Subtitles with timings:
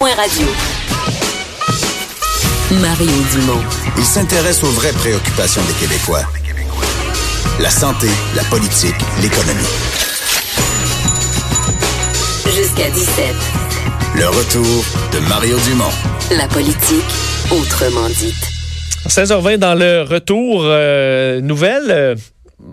[0.00, 0.46] Point radio.
[2.80, 3.60] Mario Dumont.
[3.98, 6.22] Il s'intéresse aux vraies préoccupations des Québécois.
[7.60, 9.60] La santé, la politique, l'économie.
[12.46, 13.34] Jusqu'à 17.
[14.16, 15.92] Le retour de Mario Dumont.
[16.34, 17.04] La politique,
[17.50, 18.34] autrement dite.
[19.06, 20.62] 16h20 dans le retour.
[20.64, 21.90] euh, nouvelle.
[21.90, 22.14] euh,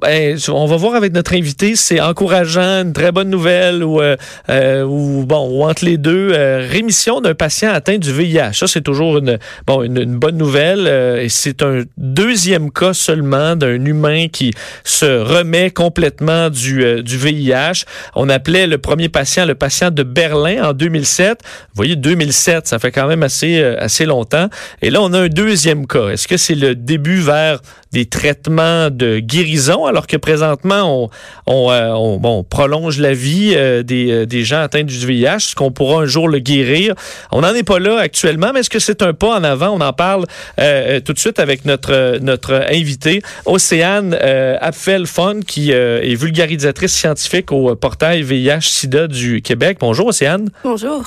[0.00, 4.16] ben, on va voir avec notre invité, c'est encourageant, une très bonne nouvelle ou, euh,
[4.48, 8.52] euh, ou bon, ou entre les deux, euh, rémission d'un patient atteint du VIH.
[8.54, 10.86] Ça, c'est toujours une, bon, une, bonne nouvelle.
[10.86, 14.52] euh, et c'est un deuxième cas seulement d'un humain qui
[14.84, 17.84] se remet complètement du, euh, du VIH.
[18.14, 21.40] On appelait le premier patient le patient de Berlin en 2007.
[21.42, 24.48] Vous voyez, 2007, ça fait quand même assez, euh, assez longtemps.
[24.82, 26.08] Et là, on a un deuxième cas.
[26.08, 27.60] Est-ce que c'est le début vers
[27.92, 31.10] des traitements de guérison, alors que présentement, on,
[31.46, 34.94] on, euh, on- bon, on prolonge la vie euh, des, euh, des gens atteints du
[35.06, 36.94] VIH, qu'on pourra un jour le guérir?
[37.32, 39.70] On n'en est pas là actuellement, mais est-ce que c'est un pas en avant?
[39.70, 40.26] On en parle
[41.04, 44.14] tout de suite avec notre, notre invité, Océane
[44.60, 49.78] Apfel-Fon, qui est vulgarisatrice scientifique au portail VIH-Sida du Québec.
[49.80, 50.48] Bonjour, Océane.
[50.62, 51.02] Bonjour.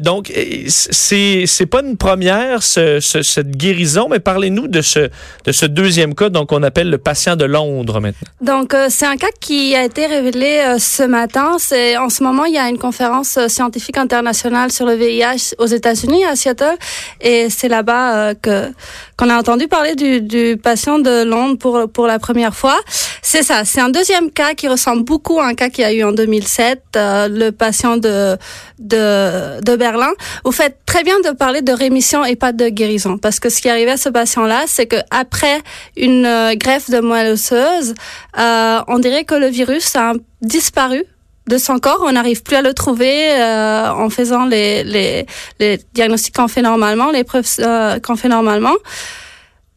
[0.00, 0.32] Donc,
[0.68, 5.08] c'est c'est pas une première ce- ce- cette guérison, mais parlez-nous de ce
[5.44, 8.09] de ce deuxième cas, donc on appelle le patient de Londres maintenant.
[8.40, 11.56] Donc, euh, c'est un cas qui a été révélé euh, ce matin.
[11.58, 15.54] C'est en ce moment, il y a une conférence euh, scientifique internationale sur le VIH
[15.58, 16.76] aux États-Unis à Seattle,
[17.20, 18.72] et c'est là-bas euh, que
[19.16, 22.78] qu'on a entendu parler du, du patient de Londres pour pour la première fois.
[23.22, 23.64] C'est ça.
[23.64, 26.12] C'est un deuxième cas qui ressemble beaucoup à un cas qu'il y a eu en
[26.12, 28.36] 2007, euh, le patient de
[28.78, 30.12] de de Berlin.
[30.44, 33.60] Vous faites très bien de parler de rémission et pas de guérison, parce que ce
[33.60, 35.60] qui arrivé à ce patient-là, c'est que après
[35.96, 37.94] une greffe de moelle osseuse,
[38.36, 40.12] on dirait que le virus a
[40.42, 41.04] disparu
[41.50, 42.02] de son corps.
[42.06, 45.26] On n'arrive plus à le trouver euh, en faisant les, les,
[45.58, 48.74] les diagnostics qu'on fait normalement, les preuves euh, qu'on fait normalement.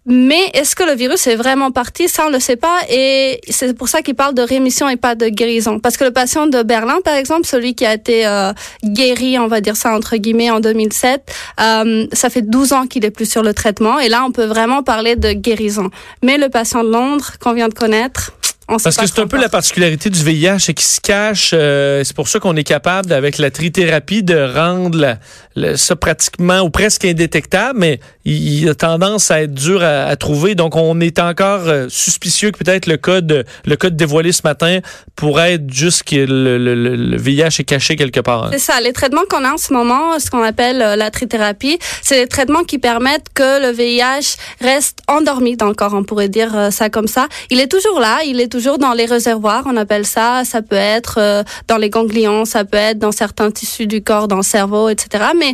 [0.05, 2.09] Mais est-ce que le virus est vraiment parti?
[2.09, 2.77] Ça, on ne le sait pas.
[2.89, 5.79] Et c'est pour ça qu'il parle de rémission et pas de guérison.
[5.79, 8.51] Parce que le patient de Berlin, par exemple, celui qui a été euh,
[8.83, 11.21] guéri, on va dire ça entre guillemets, en 2007,
[11.61, 13.97] euh, ça fait 12 ans qu'il est plus sur le traitement.
[13.99, 15.89] Et là, on peut vraiment parler de guérison.
[16.21, 18.31] Mais le patient de Londres qu'on vient de connaître,
[18.69, 21.51] on sait Parce que c'est un peu la particularité du VIH, c'est qu'il se cache.
[21.53, 25.17] euh, c'est pour ça qu'on est capable, avec la trithérapie, de rendre
[25.55, 30.15] la- ça pratiquement ou presque indétectable, mais il, a tendance à être dur à, à
[30.15, 30.55] trouver.
[30.55, 34.79] Donc, on est encore euh, suspicieux que peut-être le code, le code dévoilé ce matin
[35.15, 38.49] pourrait être juste que le, le- le- VIH est caché quelque part.
[38.51, 38.79] C'est ça.
[38.81, 42.27] Les traitements qu'on a en ce moment, ce qu'on appelle euh, la trithérapie, c'est des
[42.27, 45.93] traitements qui permettent que le VIH reste endormi dans le corps.
[45.93, 47.27] On pourrait dire euh, ça comme ça.
[47.49, 48.19] Il est toujours là.
[48.25, 49.63] Il est toujours dans les réservoirs.
[49.65, 50.43] On appelle ça.
[50.45, 52.45] Ça peut être dans les ganglions.
[52.45, 55.25] Ça peut être dans certains tissus du corps, dans le cerveau, etc.
[55.37, 55.53] Mais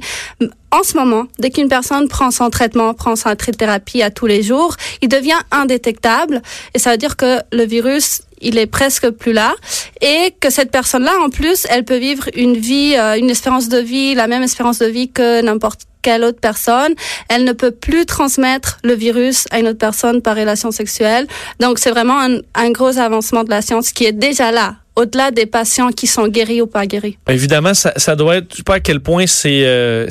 [0.71, 4.43] en ce moment, dès qu'une personne prend son traitement, prend sa trithérapie à tous les
[4.43, 6.41] jours, il devient indétectable.
[6.73, 9.55] Et ça veut dire que le virus, il est presque plus là.
[10.01, 13.79] Et que cette personne-là, en plus, elle peut vivre une vie, euh, une espérance de
[13.79, 16.93] vie, la même espérance de vie que n'importe quelle autre personne.
[17.29, 21.27] Elle ne peut plus transmettre le virus à une autre personne par relation sexuelle.
[21.59, 25.31] Donc, c'est vraiment un, un gros avancement de la science qui est déjà là, au-delà
[25.31, 27.17] des patients qui sont guéris ou pas guéris.
[27.25, 30.07] Ben, évidemment, ça, doit être, je sais pas à quel point c'est euh,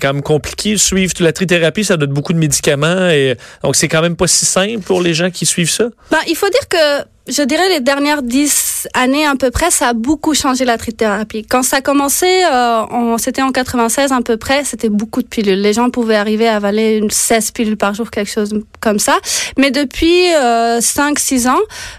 [0.00, 0.76] quand même compliqué.
[0.76, 3.08] Suivre la trithérapie, ça donne beaucoup de médicaments.
[3.08, 5.88] Et, donc, c'est quand même pas si simple pour les gens qui suivent ça.
[6.10, 9.88] Ben, il faut dire que, je dirais, les dernières 10, année à peu près, ça
[9.88, 11.44] a beaucoup changé la trithérapie.
[11.44, 15.60] Quand ça a commencé, euh, c'était en 96 à peu près, c'était beaucoup de pilules.
[15.60, 19.18] Les gens pouvaient arriver à avaler une 16 pilules par jour, quelque chose comme ça.
[19.58, 21.56] Mais depuis euh, 5-6 ans,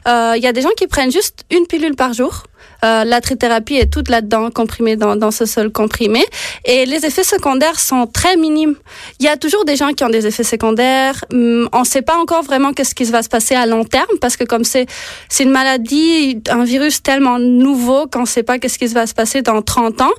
[0.08, 2.44] euh, il euh, y a des gens qui prennent juste une pilule par jour
[2.84, 6.24] euh, la trithérapie est toute là-dedans, comprimée dans, dans ce seul comprimé.
[6.66, 8.76] Et les effets secondaires sont très minimes.
[9.20, 11.24] Il y a toujours des gens qui ont des effets secondaires.
[11.32, 14.18] Hum, On ne sait pas encore vraiment qu'est-ce qui va se passer à long terme
[14.22, 14.86] parce que comme c'est
[15.30, 19.14] c'est une maladie, un virus tellement nouveau qu'on ne sait pas qu'est-ce qui va se
[19.14, 20.12] passer dans 30 ans.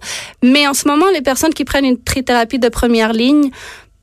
[0.43, 3.51] Mais en ce moment, les personnes qui prennent une trithérapie de première ligne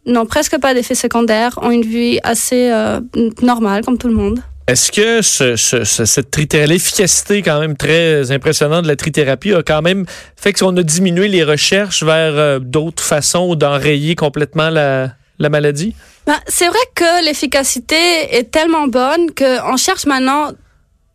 [0.05, 2.99] n'ont presque pas d'effets secondaires, ont une vie assez euh,
[3.41, 4.41] normale comme tout le monde.
[4.71, 10.05] Est-ce que ce, l'efficacité quand même très impressionnante de la trithérapie a quand même
[10.37, 15.09] fait qu'on a diminué les recherches vers euh, d'autres façons d'enrayer complètement la,
[15.39, 15.93] la maladie?
[16.25, 17.97] Ben, c'est vrai que l'efficacité
[18.31, 20.51] est tellement bonne qu'on cherche maintenant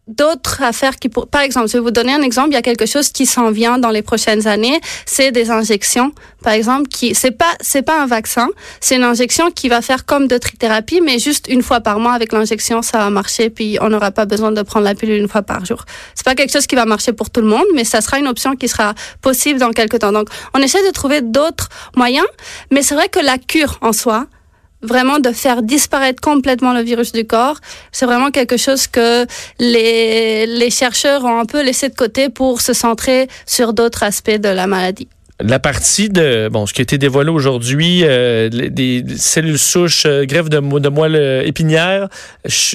[0.07, 2.51] d'autres affaires qui, pour, par exemple, je vais vous donner un exemple.
[2.51, 4.81] Il y a quelque chose qui s'en vient dans les prochaines années.
[5.05, 6.13] C'est des injections,
[6.43, 8.49] par exemple, qui c'est pas c'est pas un vaccin,
[8.81, 12.13] c'est une injection qui va faire comme de trithérapie, mais juste une fois par mois
[12.13, 15.29] avec l'injection, ça va marcher, puis on n'aura pas besoin de prendre la pilule une
[15.29, 15.85] fois par jour.
[16.15, 18.29] C'est pas quelque chose qui va marcher pour tout le monde, mais ça sera une
[18.29, 20.13] option qui sera possible dans quelques temps.
[20.13, 22.27] Donc, on essaie de trouver d'autres moyens,
[22.71, 24.27] mais c'est vrai que la cure en soi,
[24.83, 27.59] vraiment de faire disparaître complètement le virus du corps,
[27.93, 29.27] c'est vraiment quelque chose que
[29.59, 34.49] les, chercheurs ont un peu laissé de côté pour se centrer sur d'autres aspects de
[34.49, 35.09] la maladie.
[35.39, 40.25] La partie de bon ce qui a été dévoilé aujourd'hui euh, des cellules souches euh,
[40.25, 42.09] greffe de, moelle épinière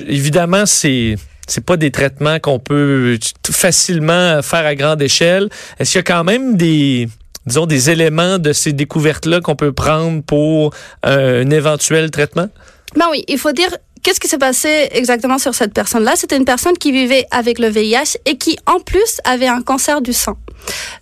[0.07, 1.15] évidemment c'est
[1.47, 3.17] c'est pas des traitements qu'on peut
[3.49, 5.49] facilement faire à grande échelle.
[5.79, 7.09] Est-ce qu'il y a quand même des
[7.45, 10.73] disons, des éléments de ces découvertes-là qu'on peut prendre pour
[11.05, 12.47] euh, un éventuel traitement?
[12.95, 13.69] Ben oui, il faut dire
[14.03, 16.13] qu'est-ce qui s'est passé exactement sur cette personne-là?
[16.15, 20.01] C'était une personne qui vivait avec le VIH et qui, en plus, avait un cancer
[20.01, 20.37] du sang.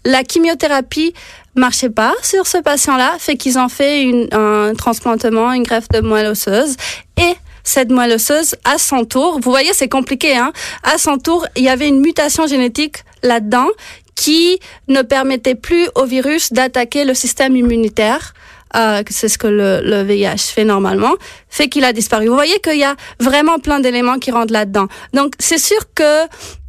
[0.06, 1.14] La chimiothérapie
[1.56, 6.28] marchait pas sur ce patient-là, fait qu'ils ont fait un transplantement, une greffe de moelle
[6.28, 6.76] osseuse
[7.18, 10.54] et cette moelle osseuse, à son tour, vous voyez, c'est compliqué, hein?
[10.84, 13.68] À son tour, il y avait une mutation génétique là-dedans
[14.20, 18.34] qui ne permettait plus au virus d'attaquer le système immunitaire.
[18.76, 21.14] Euh, c'est ce que le, le, VIH fait normalement,
[21.48, 22.28] fait qu'il a disparu.
[22.28, 24.88] Vous voyez qu'il y a vraiment plein d'éléments qui rentrent là-dedans.
[25.14, 26.28] Donc c'est sûr que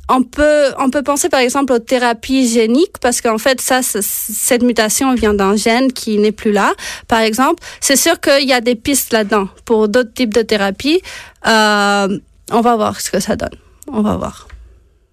[0.09, 4.63] on peut on peut penser par exemple aux thérapies géniques parce qu'en fait ça cette
[4.63, 6.73] mutation vient d'un gène qui n'est plus là.
[7.09, 11.03] Par exemple, c'est sûr qu'il y a des pistes là-dedans pour d'autres types de thérapies.
[11.49, 12.19] Euh,
[12.53, 13.57] on va voir ce que ça donne.
[13.93, 14.50] On va voir.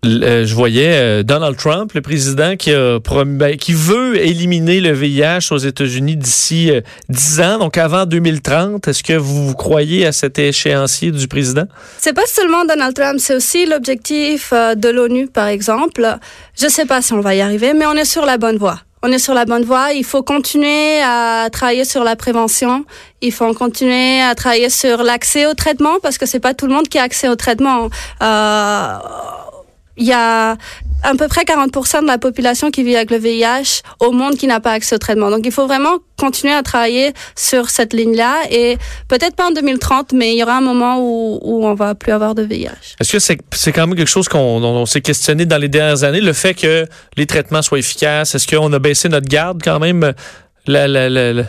[0.05, 5.57] Euh, je voyais euh, Donald Trump, le président, qui, ben, veut éliminer le VIH aux
[5.57, 8.87] États-Unis d'ici euh, 10 ans, donc avant 2030.
[8.87, 11.65] Est-ce que vous croyez à cet échéancier du président?
[11.97, 16.07] C'est pas seulement Donald Trump, c'est aussi l'objectif euh, de l'ONU, par exemple.
[16.55, 18.81] Je sais pas si on va y arriver, mais on est sur la bonne voie.
[19.03, 19.93] On est sur la bonne voie.
[19.93, 22.83] Il faut continuer à travailler sur la prévention.
[23.21, 26.73] Il faut continuer à travailler sur l'accès au traitement parce que c'est pas tout le
[26.73, 27.89] monde qui a accès au traitement.
[28.23, 28.97] Euh,
[29.97, 30.57] il y a
[31.03, 34.47] à peu près 40% de la population qui vit avec le VIH au monde qui
[34.47, 35.29] n'a pas accès au traitement.
[35.29, 38.77] Donc il faut vraiment continuer à travailler sur cette ligne-là et
[39.07, 42.11] peut-être pas en 2030, mais il y aura un moment où, où on va plus
[42.11, 42.95] avoir de VIH.
[42.99, 46.03] Est-ce que c'est c'est quand même quelque chose qu'on on, s'est questionné dans les dernières
[46.03, 48.33] années, le fait que les traitements soient efficaces?
[48.33, 50.13] Est-ce qu'on a baissé notre garde quand même?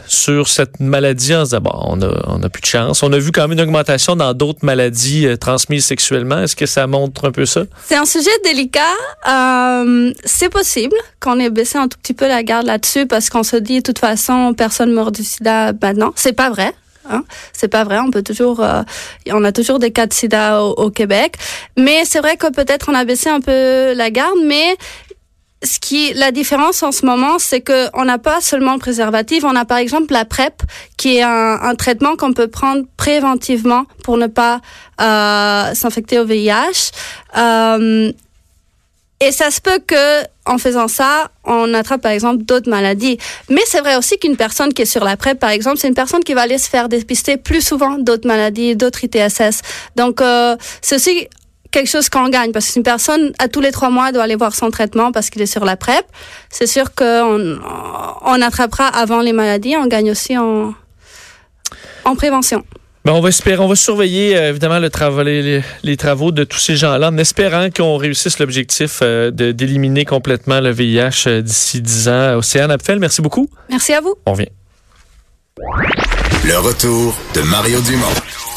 [0.07, 3.03] Sur cette maladie en se disant, bon, on a, on a plus de chance.
[3.03, 6.43] On a vu quand même une augmentation dans d'autres maladies euh, transmises sexuellement.
[6.43, 7.63] Est-ce que ça montre un peu ça?
[7.85, 8.81] C'est un sujet délicat.
[9.29, 13.43] Euh, c'est possible qu'on ait baissé un tout petit peu la garde là-dessus parce qu'on
[13.43, 16.13] se dit, de toute façon, personne meurt du sida maintenant.
[16.17, 16.73] C'est pas vrai.
[17.11, 17.25] Hein?
[17.53, 17.99] C'est pas vrai.
[17.99, 18.83] On peut toujours, euh,
[19.31, 21.37] on a toujours des cas de sida au, au Québec,
[21.77, 24.39] mais c'est vrai que peut-être on a baissé un peu la garde.
[24.45, 24.77] Mais
[25.63, 29.45] ce qui la différence en ce moment, c'est que on n'a pas seulement le préservatif,
[29.45, 30.63] on a par exemple la PrEP,
[30.97, 34.61] qui est un, traitement qu'on peut prendre préventivement pour ne pas
[35.01, 36.93] euh, s'infecter au VIH.
[37.37, 38.13] Euh,
[39.21, 43.19] et ça se peut que, en faisant ça, on attrape par exemple d'autres maladies.
[43.49, 45.95] Mais c'est vrai aussi qu'une personne qui est sur la PrEP, par exemple, c'est une
[45.95, 49.63] personne qui va aller se faire dépister plus souvent d'autres maladies, d'autres ITSS.
[49.97, 51.27] Donc, euh, c'est aussi
[51.71, 54.55] quelque chose qu'on gagne parce qu'une personne à tous les trois mois doit aller voir
[54.55, 56.05] son traitement parce qu'il est sur la PrEP.
[56.51, 57.59] C'est sûr qu'on
[58.25, 60.75] on attrapera avant les maladies, on gagne aussi en,
[62.05, 62.65] en prévention.
[63.05, 66.45] Ben on va espérer, on va surveiller euh, évidemment le travail, les, les, travaux de
[66.45, 71.41] tous ces gens-là en espérant qu'on réussisse l'objectif euh, de d'éliminer complètement le VIH euh,
[71.41, 72.37] d'ici 10 ans.
[72.37, 73.49] Océane Apfel, merci beaucoup.
[73.71, 74.15] Merci à vous.
[74.27, 74.49] On revient.
[76.45, 78.48] Le retour de Mario Dumont.